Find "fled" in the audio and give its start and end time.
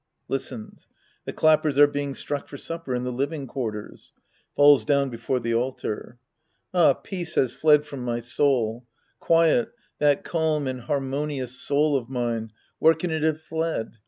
7.53-7.85, 13.41-13.99